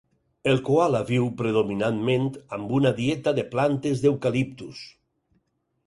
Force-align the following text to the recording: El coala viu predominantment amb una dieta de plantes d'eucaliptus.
El 0.51 0.61
coala 0.69 1.01
viu 1.09 1.27
predominantment 1.41 2.27
amb 2.59 2.73
una 2.81 2.95
dieta 3.03 3.37
de 3.41 3.47
plantes 3.55 4.05
d'eucaliptus. 4.07 4.85